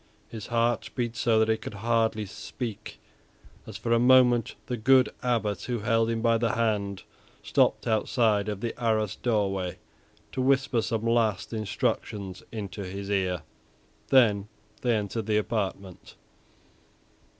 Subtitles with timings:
[0.29, 2.99] His heart beat so that he could hardly speak
[3.67, 7.03] as, for a moment, the good Abbot who held him by the hand
[7.43, 9.77] stopped outside of the arrased doorway
[10.31, 13.43] to whisper some last instructions into his ear.
[14.07, 14.47] Then
[14.81, 16.15] they entered the apartment.